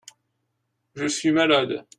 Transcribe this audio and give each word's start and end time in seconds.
Je 0.95 1.05
suis 1.05 1.31
malade. 1.31 1.85